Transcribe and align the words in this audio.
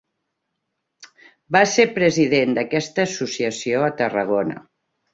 Va 1.57 1.61
ser 1.75 1.87
president 1.99 2.57
d'aquesta 2.59 3.07
associació 3.11 3.89
a 3.91 3.95
Tarragona. 4.05 4.63